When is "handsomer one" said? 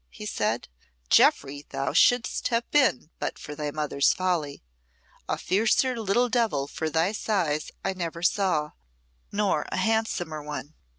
9.77-10.73